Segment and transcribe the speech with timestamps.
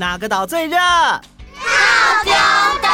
[0.00, 0.78] 哪个岛最热？
[0.78, 1.20] 套
[2.24, 2.32] 丁
[2.80, 2.88] 岛。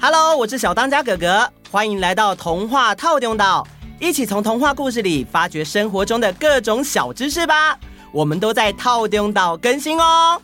[0.00, 3.68] Hello，我是小当家哥哥，欢迎来到童话套丁岛，
[4.00, 7.78] 一起从童话故事里发掘生活中的各种小知识吧。
[8.10, 10.40] 我们都在套丁岛更新哦。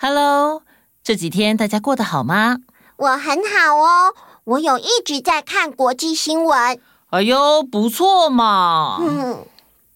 [0.00, 0.64] Hello，
[1.04, 2.56] 这几天大家过得好吗？
[2.96, 6.80] 我很好哦，我有一直在看国际新闻。
[7.10, 8.98] 哎呦，不错嘛！
[9.00, 9.46] 嗯，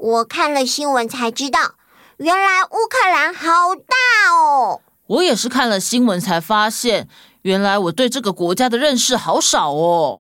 [0.03, 1.77] 我看了新闻才知道，
[2.17, 4.81] 原来乌克兰好大哦。
[5.07, 7.09] 我也是看了新闻才发现，
[7.43, 10.19] 原来我对这个国家的认识好少哦。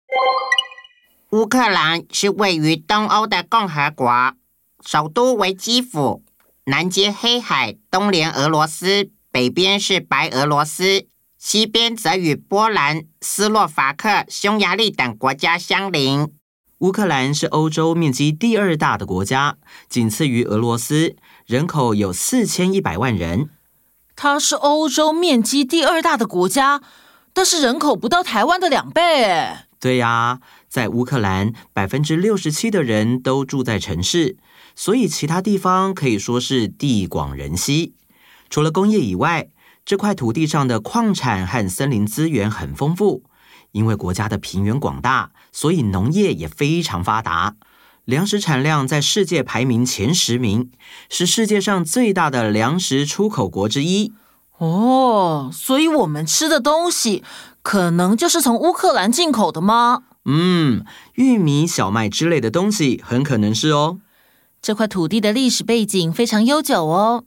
[1.29, 4.33] 乌克兰是位于东欧的共和国，
[4.85, 6.23] 首都为基辅，
[6.65, 11.07] 南接黑海，东连俄罗斯，北边是白俄罗斯，
[11.37, 16.33] 西边则与波兰、斯洛伐克、匈牙利等国家相邻。
[16.79, 19.57] 乌克兰是欧洲面积第二大的国家，
[19.89, 23.49] 仅次于俄罗斯，人口有四千一百万人。
[24.15, 26.81] 它是欧洲面积第二大的国家，
[27.33, 29.57] 但是人口不到台湾的两倍。
[29.77, 34.37] 对呀，在乌克兰，百分之六十七的人都住在城市，
[34.73, 37.93] 所以其他地方可以说是地广人稀。
[38.49, 39.49] 除了工业以外，
[39.83, 43.23] 这块土地上的矿产和森林资源很丰富。
[43.71, 47.55] 因为国家的平原广大，所以农业也非常发达，
[48.05, 50.71] 粮食产量在世界排名前十名，
[51.09, 54.13] 是世界上最大的粮食出口国之一。
[54.57, 57.23] 哦，所以我们吃的东西
[57.61, 60.03] 可能就是从乌克兰进口的吗？
[60.25, 60.83] 嗯，
[61.13, 63.99] 玉米、小麦之类的东西很可能是哦。
[64.61, 67.23] 这块土地的历史背景非常悠久哦。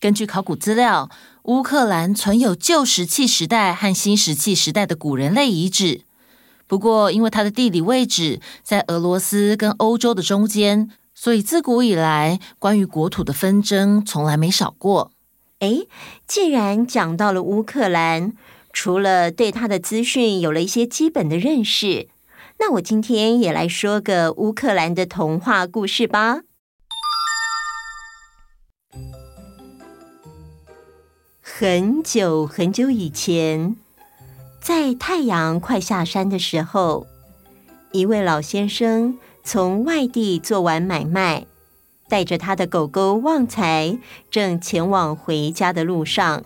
[0.00, 1.10] 根据考古资料，
[1.42, 6.00] 乌克兰存有旧石器时代和新石器时代的古人类遗址，
[6.72, 15.12] 不过因为它的地理位置在俄罗斯跟欧洲的中间，所以自古以来关于国土的纷争从来没少过。
[15.58, 15.86] 诶，
[16.26, 18.32] 既然讲到了乌克兰，
[18.72, 22.08] 除了对它的资讯有了一些基本的认识，
[22.58, 26.40] 那我今天也来说个乌克兰的童话故事吧。
[31.42, 33.76] 很久很久以前，
[34.62, 37.08] 在太阳快下山的时候，
[37.90, 41.46] 一位老先生从外地做完买卖，
[42.08, 43.98] 带着他的狗狗旺财，
[44.30, 46.44] 正前往回家的路上。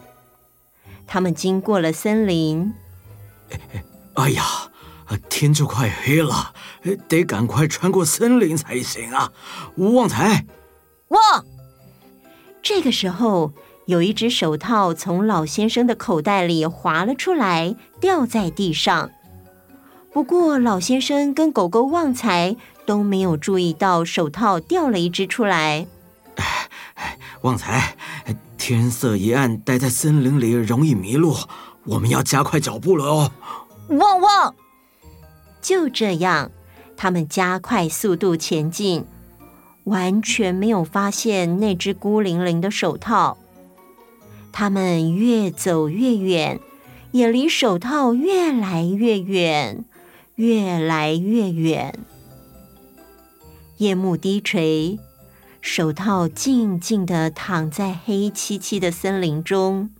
[1.06, 2.72] 他们经过了森林。
[4.16, 4.42] 哎呀，
[5.28, 6.54] 天就快黑了，
[7.06, 9.30] 得赶快穿过森林才行啊！
[9.76, 10.46] 旺财，
[11.08, 11.44] 旺。
[12.62, 13.52] 这个时候。
[13.86, 19.10] 有一只手套从老先生的口袋里滑了出来，掉在地上。
[20.12, 25.86] 不过，老先生跟狗狗旺财都没有注意到手套掉了一只出来。
[27.42, 27.96] 旺财，
[28.58, 31.36] 天色一暗，待在森林里容易迷路，
[31.84, 33.30] 我们要加快脚步了哦。
[33.90, 34.54] 旺旺，
[35.62, 36.50] 就这样，
[36.96, 39.04] 他们加快速度前进，
[39.84, 43.38] 完全没有发现那只孤零零的手套。
[44.58, 46.58] 他们越走越远，
[47.12, 49.84] 也离手套越来越远，
[50.36, 51.98] 越来越远。
[53.76, 54.98] 夜幕低垂，
[55.60, 59.90] 手套静静地躺在黑漆漆的森林中。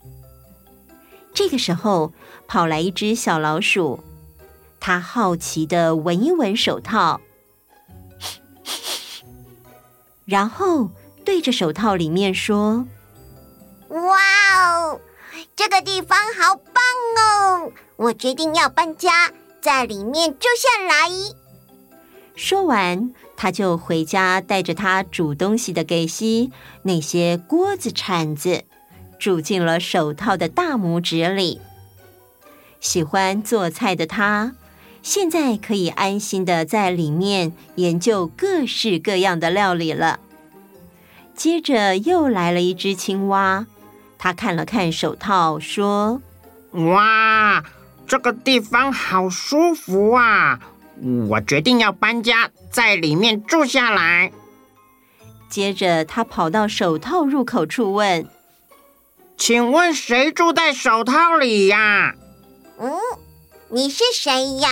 [1.35, 2.15] 这个时候，
[2.49, 4.03] 跑来一只小老鼠，
[4.81, 7.21] 它好奇地闻一闻手套，
[10.25, 10.89] 然后
[11.27, 12.87] 对着手套里面说。
[13.89, 14.17] 哇
[14.57, 14.99] 哦，
[15.55, 16.83] 这个地方好棒
[17.19, 17.73] 哦！
[17.97, 19.31] 我决定要搬家，
[19.61, 21.11] 在里面住下来。
[22.35, 26.53] 说完，他就回家，带着他煮东西的给西
[26.83, 28.65] 那些锅子、铲子，
[29.19, 31.61] 住进了手套的大拇指里。
[32.81, 34.55] 喜欢做菜的他，
[35.03, 40.21] 现在可以安心的在里面研究各式各样的料理了。
[41.35, 43.67] 接着又来了一只青蛙。
[44.19, 46.21] 他看了看手套，说
[46.73, 47.65] ：“哇，
[48.07, 50.59] 这个地方好舒服啊！
[51.29, 54.33] 我决定要搬家，在里面住下来。”
[55.49, 58.27] 接着，他跑到手套入口处问
[59.37, 62.15] ：“请问谁住在手套里呀
[62.81, 62.91] ？”“嗯，
[63.71, 64.69] 你是谁呀？”“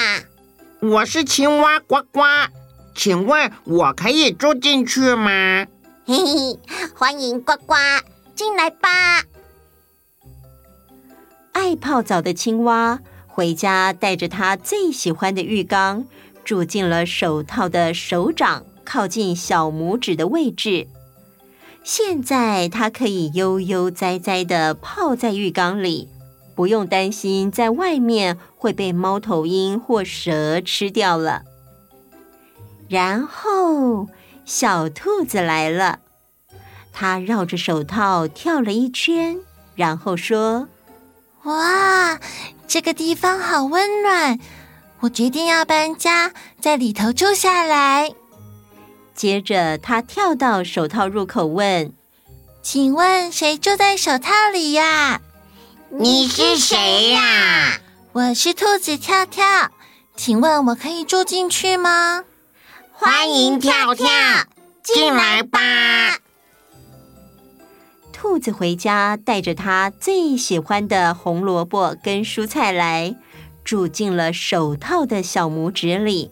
[0.81, 2.20] 我是青蛙呱呱，
[2.94, 5.67] 请问我可以住进去吗
[6.06, 6.58] ？”“嘿嘿，
[6.94, 7.75] 欢迎呱呱，
[8.35, 9.23] 进来吧。”
[11.55, 16.05] 爱泡澡的青蛙回家，带着他最喜欢的浴缸，
[16.45, 20.89] 住进了手套的手掌靠近小拇指的位置。
[21.83, 26.09] 现在它可以悠悠哉哉的泡在浴缸里，
[26.55, 31.43] 不用担心在外面会被猫头鹰或蛇吃掉了。
[32.89, 34.09] 然后，
[34.45, 36.00] 小兔子来了，
[36.93, 39.39] 它绕着手套跳了一圈，
[39.75, 40.69] 然后说
[41.44, 42.19] ：“哇，
[42.67, 44.38] 这个地方好温暖，
[45.00, 48.12] 我决定要搬家，在里头住下来。”
[49.14, 51.93] 接着，他跳到手套入口问
[52.62, 55.20] ：“请问谁住在手套里呀
[55.91, 57.79] ？”“你是谁呀
[58.12, 59.70] ？”“我是兔子跳跳，
[60.17, 62.25] 请问我可以住进去吗？”
[62.97, 64.08] 欢迎跳跳
[64.82, 65.61] 进来吧！
[68.25, 73.15] 兔子回家，带着他最喜欢的红萝卜跟蔬菜来，
[73.62, 76.31] 住进了手套的小拇指里。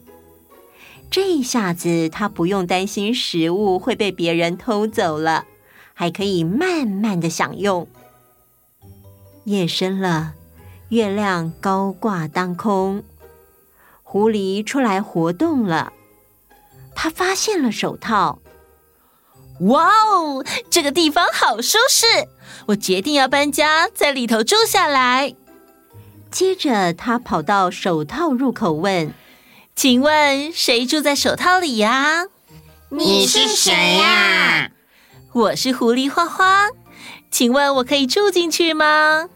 [1.10, 5.44] 这下子，他不用担心食物会被别人偷走了，
[5.92, 7.86] 还可以慢慢的享用。
[9.44, 10.32] 夜深了，
[10.88, 13.04] 月亮高挂当空，
[14.02, 15.92] 狐狸出来活动了。
[16.94, 18.38] 他发现了手套，
[19.62, 22.06] 哇哦，这个地方好舒适！
[22.66, 25.34] 我决定要搬家，在里头住下来。
[26.30, 29.12] 接着，他跑到手套入口问
[29.76, 32.24] ：“请问谁住在手套里呀
[32.90, 34.70] ？”“你是谁呀
[35.32, 36.68] ？”“我是狐狸花花，
[37.30, 39.28] 请问我可以住进去吗？”“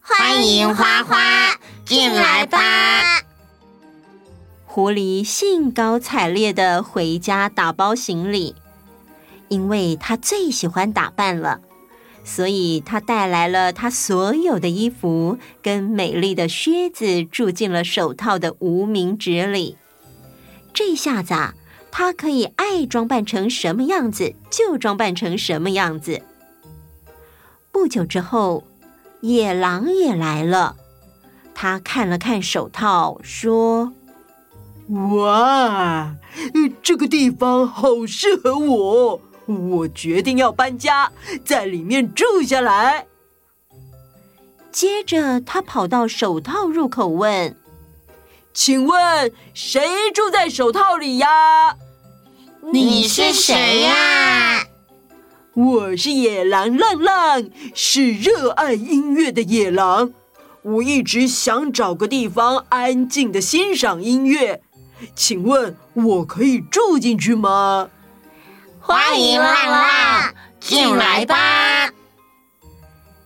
[0.00, 3.22] 欢迎花花进来吧。”
[4.66, 8.54] 狐狸兴高采烈的回家打包行李，
[9.48, 11.60] 因为他最喜欢打扮了，
[12.24, 19.76] 所以他带来了他所有的衣服跟美丽的靴子，住进了手套的无名指里。
[20.74, 21.54] 这下子啊，
[21.90, 26.22] 他可以爱装扮成什么样子就装扮成什么样子。
[27.72, 28.64] 不久之后，
[29.20, 30.76] 野狼也来了，
[31.54, 33.92] 他看了看手套，说。
[34.88, 36.14] 哇，
[36.82, 39.20] 这个地方好适合我！
[39.48, 41.10] 我决定要搬家，
[41.42, 43.06] 在里面住下来。
[44.70, 47.56] 接着，他跑到手套入口问
[48.52, 49.80] ：“请问谁
[50.14, 51.76] 住在手套里呀
[52.72, 54.66] ？”“你是谁呀
[55.56, 60.12] ？”“我是野狼浪浪，是热爱音乐的野狼。
[60.62, 64.60] 我一直想找个地方安静的欣赏音乐。”
[65.16, 67.88] 请问我可以住进去吗？
[68.88, 71.92] 欢迎浪浪进来吧！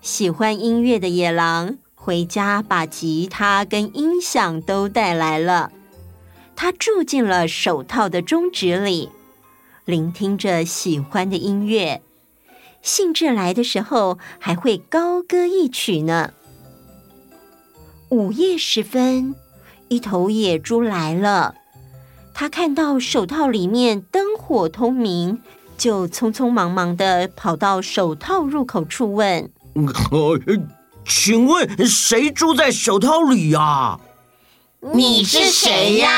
[0.00, 5.70] 喜欢音乐的野狼回家，把吉他跟音响都带来了。
[6.56, 9.10] 他住进了手套的中指里，
[9.84, 12.02] 聆听着喜欢的音乐。
[12.82, 16.32] 兴致来的时候，还会高歌一曲呢。
[18.08, 19.36] 午夜时分，
[19.86, 21.54] 一头野猪来了。
[22.34, 25.40] 他看到手套里面灯火通明，
[25.76, 29.50] 就匆匆忙忙的跑到手套入口处问
[30.10, 30.40] ：“呃，
[31.06, 33.98] 请问谁住在手套里呀
[34.94, 36.08] ？”“你是谁呀？”“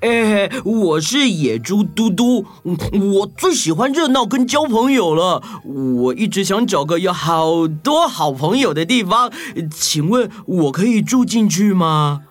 [0.00, 5.42] 哎，我是野猪嘟嘟，我最喜欢热闹跟交朋友了。
[5.64, 9.32] 我一直想找个有好多好朋友的地方，
[9.70, 12.22] 请问我可以住进去吗？”“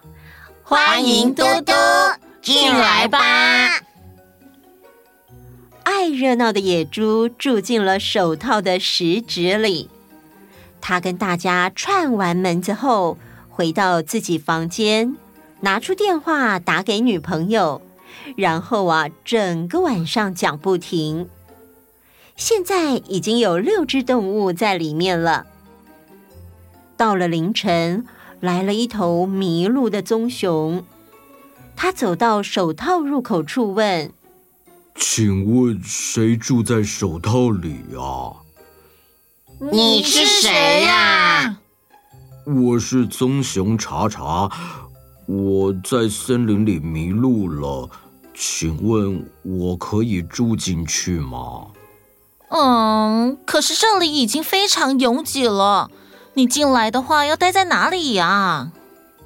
[0.64, 1.74] 欢迎嘟嘟。”
[2.44, 3.80] 进来吧！
[5.84, 9.90] 爱热闹的野猪住进了手套的食指里。
[10.82, 13.18] 他跟大家串完门子后，
[13.50, 15.16] 回到自己房间，
[15.62, 17.82] 拿出电话打给女朋友，
[18.36, 21.30] 然后啊，整个晚上讲不停。
[22.36, 25.46] 现在已经有六只动物在里面了。
[26.98, 28.06] 到了凌晨，
[28.42, 30.84] 来了一头迷路的棕熊。
[31.76, 34.12] 他走到手套入口处问
[34.96, 38.34] ：“请问谁住在手套里呀
[39.72, 41.60] ？”“你是谁呀
[42.46, 44.50] ？”“我是棕熊查查，
[45.26, 47.90] 我在森林里迷路了，
[48.34, 51.68] 请问我可以住进去吗
[52.50, 55.90] ？”“嗯，可是这里已经非常拥挤了，
[56.36, 58.72] 你进来的话要待在哪里呀？”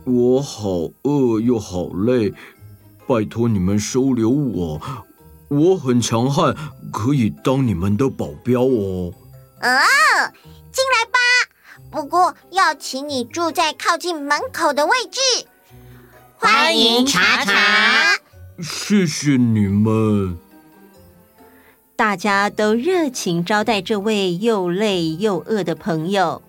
[0.07, 2.33] 我好饿又好累，
[3.05, 4.81] 拜托你们收留我。
[5.49, 6.55] 我很强悍，
[6.93, 9.11] 可以当你们的保镖哦。
[9.61, 9.69] 哦，
[10.71, 11.19] 进来吧。
[11.91, 15.45] 不过要请你住在靠近门口的位置。
[16.37, 18.17] 欢迎查查。
[18.63, 20.37] 谢谢你们。
[21.97, 26.41] 大家都热情招待这位又累又饿的朋友。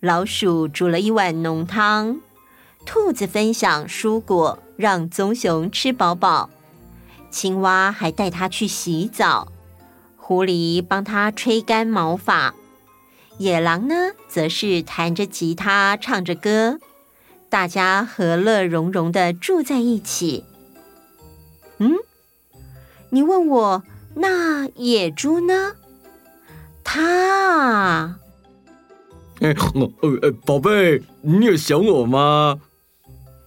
[0.00, 2.20] 老鼠煮了一碗浓汤，
[2.84, 6.50] 兔子分享蔬果，让棕熊吃饱饱。
[7.30, 9.48] 青蛙还带它去洗澡，
[10.16, 12.54] 狐狸帮它吹干毛发，
[13.38, 13.94] 野狼呢，
[14.28, 16.78] 则是弹着吉他唱着歌，
[17.48, 20.44] 大家和乐融融的住在一起。
[21.78, 21.96] 嗯，
[23.10, 23.82] 你问我？
[24.14, 25.72] 那野猪呢？
[26.84, 28.18] 它……
[29.40, 29.54] 哎，
[30.44, 32.60] 宝贝，你有想我吗？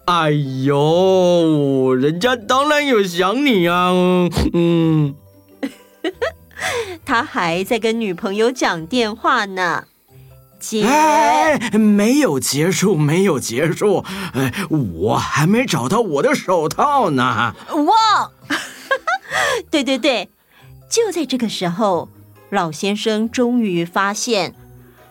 [0.05, 3.91] 哎呦，人家当然有想你啊。
[4.53, 5.15] 嗯，
[7.03, 9.85] 他还在跟女朋友讲电话呢。
[10.59, 10.83] 结……
[10.85, 14.05] 哎，没有结束，没有结束。
[14.33, 17.55] 哎，我还没找到我的手套呢。
[17.73, 18.31] 哇！
[19.71, 20.29] 对对对。
[20.87, 22.09] 就在这个时候，
[22.51, 24.53] 老先生终于发现，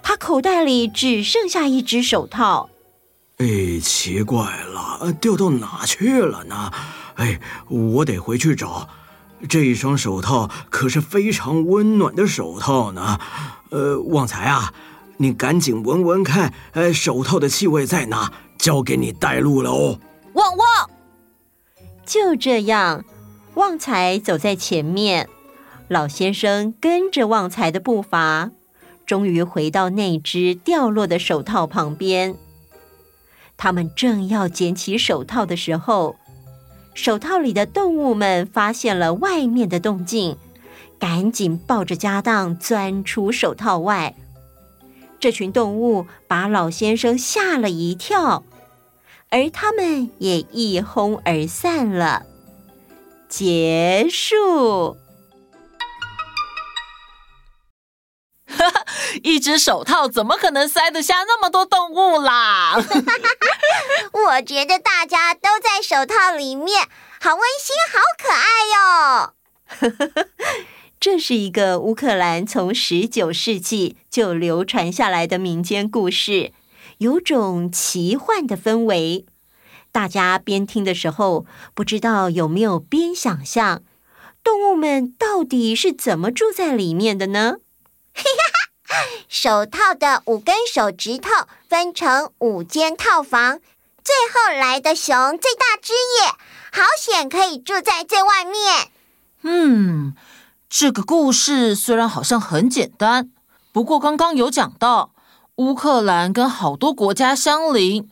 [0.02, 2.70] 他口袋里只剩下一只手套。
[3.38, 3.46] 哎，
[3.82, 4.74] 奇怪了，
[5.20, 6.70] 掉到哪去了呢？
[7.14, 8.88] 哎，我得回去找。
[9.48, 13.18] 这一双手套可是非常温暖的手套呢。
[13.70, 14.72] 呃，旺财啊，
[15.18, 18.32] 你赶紧闻闻看，呃，手套的气味在哪？
[18.56, 19.98] 交给你带路了哦。
[20.32, 20.90] 旺旺，
[22.06, 23.04] 就这样，
[23.54, 25.28] 旺财走在前面。
[25.88, 28.50] 老先生跟着旺财的步伐，
[29.04, 32.36] 终于回到那只掉落的手套旁边。
[33.64, 36.16] 他们正要捡起手套的时候，
[36.92, 40.37] 手套里的动物们发现了外面的动静，
[40.99, 44.14] 赶紧抱着家当钻出手套外。
[45.18, 48.44] 这群动物把老先生吓了一跳，
[49.30, 52.26] 而他们也一哄而散了。
[53.30, 54.99] 结束。
[59.25, 62.76] 一只手套怎么可能塞得下那么多动物啦？
[64.12, 66.87] 我觉得大家都在手套里面，
[67.23, 70.26] 好温馨，好可爱哟！
[71.00, 76.52] 这是一个乌克兰从十九世纪就流传下来的民间故事，
[76.99, 79.25] 有种奇幻的氛围。
[79.90, 83.83] 大家边听的时候，不知道有没有边想象，
[84.43, 87.54] 动物们到底是怎么住在里面的呢？
[89.28, 91.30] 手套的五根手指头
[91.68, 93.58] 分成五间套房，
[94.02, 96.32] 最后来的熊最大只耶，
[96.72, 98.88] 好险可以住在最外面。
[99.42, 100.14] 嗯，
[100.68, 103.30] 这个故事虽然好像很简单，
[103.72, 105.10] 不过刚刚有讲到
[105.56, 108.08] 乌克兰跟好多国家相邻，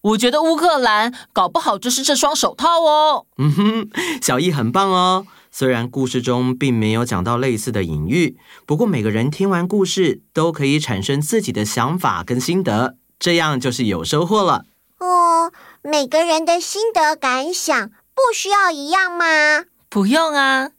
[0.00, 3.26] 我觉得乌克兰搞不好就是这双手套哦。
[3.38, 3.90] 嗯哼，
[4.22, 5.26] 小易很棒哦。
[5.58, 14.66] 虽然故事中并没有讲到类似的隐喻，不过每个人听完故事都可以产生自己的想法跟心得，这样就是有收获了。
[15.00, 15.50] 哦，
[15.82, 19.64] 每个人的心得感想不需要一样吗？
[19.88, 20.70] 不用啊，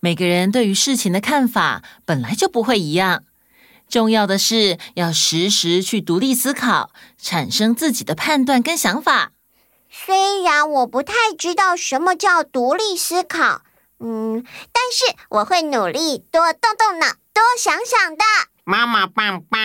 [0.00, 3.24] 每个人对于事情的看法本来就不会一样。
[3.86, 9.32] 重要的是要时时去独立思考，产生自己的判断跟想法。
[9.90, 13.60] 虽然我不太知道什么叫独立思考。
[14.04, 14.42] 嗯，
[14.72, 18.24] 但是我会努力多动动脑，多想想的。
[18.64, 19.60] 妈妈棒棒！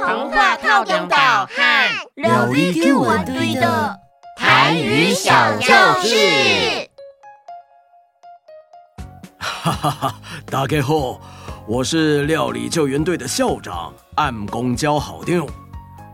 [0.00, 3.98] 童话透中岛和料理给我堆的
[4.36, 6.88] 台语小教室。
[9.38, 10.14] 哈哈哈！
[10.46, 11.20] 大家好，
[11.66, 15.44] 我是料理救援队的校长暗公交好定。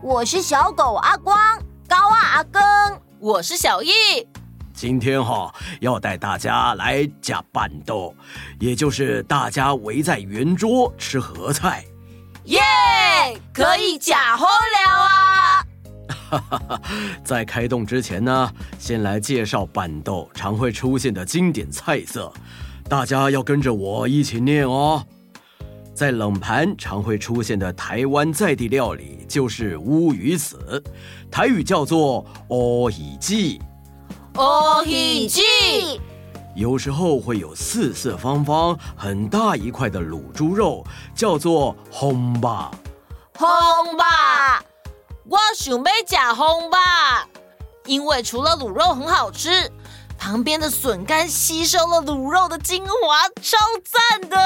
[0.01, 1.58] 我是小狗阿光。
[2.29, 2.61] 阿公，
[3.19, 3.89] 我是小易。
[4.71, 8.15] 今天哈要带大家来夹板豆，
[8.59, 11.83] 也就是大家围在圆桌吃合菜。
[12.45, 12.59] 耶，
[13.51, 15.65] 可以夹好了啊！
[16.29, 16.81] 哈哈哈，
[17.25, 22.31] 在开动之前呢，先来介绍板豆常会出现的经典菜色，
[22.87, 25.03] 大家要跟着我一起念哦。
[25.99, 30.81] 在冷盘常会出现的台湾在地料理就是乌鱼子，
[31.29, 33.61] 台语叫做乌鱼记。
[34.35, 35.41] 乌鱼记
[36.55, 42.71] 有时候会有四四方方很大一块的卤猪肉，叫做烘吧。
[43.33, 44.63] 烘吧，
[45.25, 47.27] 我想要吃烘吧，
[47.85, 49.69] 因为除了卤肉很好吃。
[50.19, 52.91] 旁边的笋干吸收了卤肉的精华，
[53.41, 54.37] 超赞的。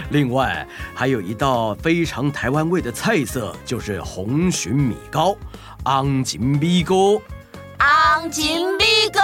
[0.10, 5.36] 另外，还有一道非常台湾味的菜色，就是红鲟米糕，
[5.84, 7.22] 昂金米糕。
[7.78, 9.20] 昂金米糕。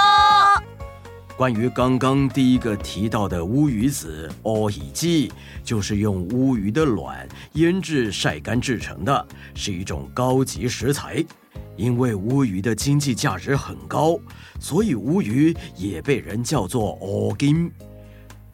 [1.37, 5.33] 关于刚刚第一个提到的乌鱼子乌鱼鸡，
[5.65, 11.25] 就是用乌鱼的卵腌制晒干制成的，是一种高级食材。
[11.77, 14.19] 因为乌鱼的经济价值很高，
[14.61, 17.71] 所以乌鱼也被人叫做乌金。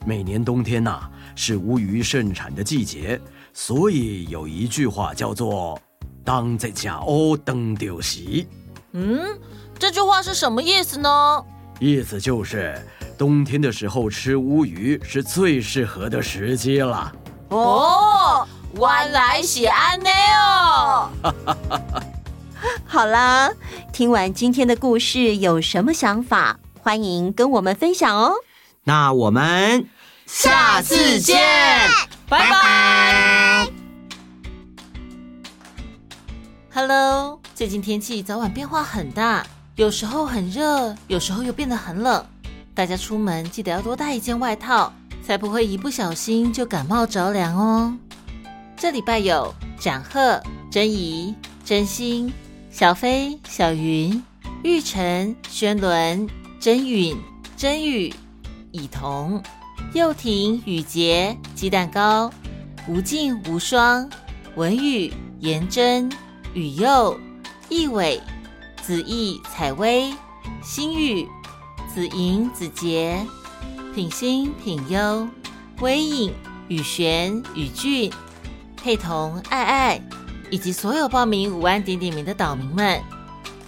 [0.07, 3.21] 每年冬天呐、啊，是乌鱼盛产的季节，
[3.53, 5.79] 所以有一句话叫做
[6.25, 8.49] “当在家乌等丢席”。
[8.93, 9.39] 嗯，
[9.79, 11.45] 这句话是什么意思呢？
[11.79, 12.81] 意思就是，
[13.19, 17.12] 冬天的时候吃乌鱼是最适合的时机了。
[17.50, 21.11] 哦，原来是安内哦。
[22.85, 23.50] 好啦，
[23.93, 26.59] 听完今天的故事，有什么想法？
[26.83, 28.33] 欢迎跟我们分享哦。
[28.85, 29.87] 那我们
[30.26, 31.38] 下次见，
[32.29, 33.69] 拜拜。
[36.73, 39.45] Hello，最近天气早晚变化很大。
[39.76, 42.25] 有时候很热，有时候又变得很冷。
[42.75, 44.93] 大家出门记得要多带一件外套，
[45.26, 47.95] 才不会一不小心就感冒着凉哦。
[48.76, 50.40] 这礼拜有展鹤、
[50.71, 52.33] 珍怡、真心、
[52.71, 54.23] 小飞、小云、
[54.62, 57.17] 玉成、轩伦、真允、
[57.57, 58.12] 真宇、
[58.73, 59.43] 以彤、
[59.93, 62.31] 幼婷、雨洁、鸡蛋糕、
[62.89, 64.09] 无尽、无双、
[64.57, 66.11] 文宇、颜真、
[66.55, 67.19] 雨佑、
[67.69, 68.21] 易伟。
[68.91, 70.12] 子毅、采薇、
[70.65, 71.25] 心雨、
[71.95, 73.25] 子莹、子杰、
[73.95, 75.29] 品心、品优、
[75.81, 76.35] 微影、
[76.67, 78.11] 雨璇、雨俊、
[78.77, 80.03] 佩彤、爱爱，
[80.50, 83.00] 以及所有报名五万点点名的岛民们，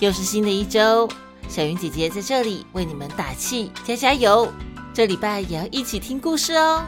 [0.00, 1.08] 又是新的一周，
[1.48, 4.52] 小云姐姐在这里为你们打气，加加油！
[4.92, 6.82] 这礼拜也要一起听故事哦。